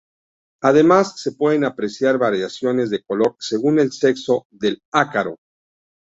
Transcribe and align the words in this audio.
Además, 0.63 1.21
se 1.21 1.33
pueden 1.33 1.63
apreciar 1.63 2.17
variaciones 2.17 2.89
de 2.89 3.03
color 3.03 3.35
según 3.37 3.77
el 3.79 3.91
sexo 3.91 4.47
del 4.49 4.81
ácaro. 4.91 5.37